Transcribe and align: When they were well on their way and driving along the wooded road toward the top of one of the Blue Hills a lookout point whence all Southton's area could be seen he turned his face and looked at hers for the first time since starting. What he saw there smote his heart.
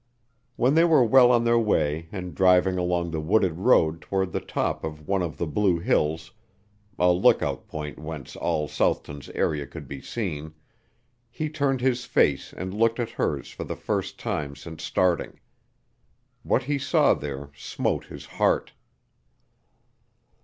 When 0.55 0.73
they 0.73 0.83
were 0.83 1.03
well 1.03 1.29
on 1.31 1.43
their 1.43 1.59
way 1.59 2.09
and 2.11 2.33
driving 2.33 2.79
along 2.79 3.11
the 3.11 3.19
wooded 3.21 3.59
road 3.59 4.01
toward 4.01 4.31
the 4.31 4.39
top 4.41 4.83
of 4.83 5.07
one 5.07 5.21
of 5.21 5.37
the 5.37 5.45
Blue 5.45 5.77
Hills 5.77 6.31
a 6.97 7.11
lookout 7.11 7.67
point 7.67 7.99
whence 7.99 8.35
all 8.35 8.67
Southton's 8.67 9.29
area 9.35 9.67
could 9.67 9.87
be 9.87 10.01
seen 10.01 10.55
he 11.29 11.49
turned 11.49 11.81
his 11.81 12.03
face 12.05 12.51
and 12.51 12.73
looked 12.73 12.99
at 12.99 13.11
hers 13.11 13.49
for 13.51 13.63
the 13.63 13.75
first 13.75 14.17
time 14.17 14.55
since 14.55 14.83
starting. 14.83 15.39
What 16.41 16.63
he 16.63 16.79
saw 16.79 17.13
there 17.13 17.51
smote 17.53 18.05
his 18.05 18.25
heart. 18.25 18.73